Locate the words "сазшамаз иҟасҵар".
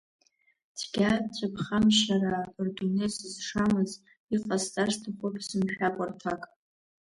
3.15-4.89